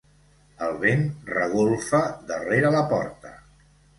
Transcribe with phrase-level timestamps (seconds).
[0.67, 1.03] El vent
[1.33, 2.01] regolfa
[2.31, 3.37] darrere la porta.